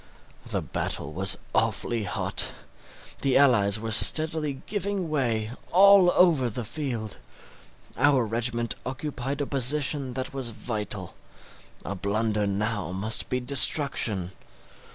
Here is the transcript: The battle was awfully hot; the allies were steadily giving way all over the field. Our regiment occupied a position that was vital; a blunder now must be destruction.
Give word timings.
The 0.47 0.63
battle 0.63 1.13
was 1.13 1.37
awfully 1.53 2.05
hot; 2.05 2.51
the 3.21 3.37
allies 3.37 3.79
were 3.79 3.91
steadily 3.91 4.63
giving 4.65 5.09
way 5.11 5.51
all 5.71 6.09
over 6.13 6.49
the 6.49 6.63
field. 6.65 7.19
Our 7.97 8.25
regiment 8.25 8.73
occupied 8.83 9.41
a 9.41 9.45
position 9.45 10.15
that 10.15 10.33
was 10.33 10.49
vital; 10.49 11.13
a 11.85 11.93
blunder 11.93 12.47
now 12.47 12.89
must 12.91 13.29
be 13.29 13.39
destruction. 13.39 14.31